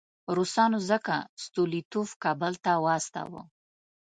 [0.37, 3.41] روسانو ځکه ستولیتوف کابل ته واستاوه.